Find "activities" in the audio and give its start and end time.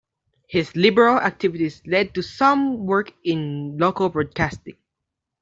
1.19-1.83